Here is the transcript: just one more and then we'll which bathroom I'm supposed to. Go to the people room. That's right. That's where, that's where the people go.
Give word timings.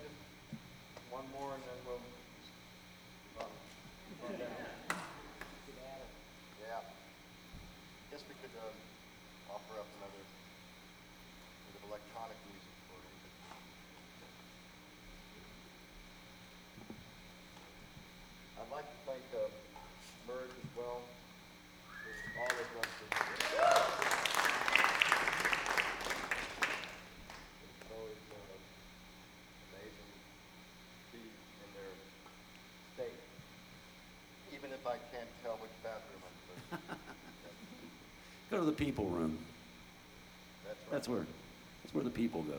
just 0.00 0.16
one 1.10 1.24
more 1.32 1.54
and 1.54 1.62
then 1.64 1.78
we'll 1.86 2.21
which 35.60 35.70
bathroom 35.82 36.22
I'm 36.22 36.76
supposed 36.76 36.88
to. 36.88 36.96
Go 38.50 38.58
to 38.58 38.64
the 38.64 38.72
people 38.72 39.06
room. 39.06 39.38
That's 40.64 40.78
right. 40.78 40.90
That's 40.90 41.08
where, 41.08 41.26
that's 41.82 41.94
where 41.94 42.04
the 42.04 42.10
people 42.10 42.42
go. 42.42 42.58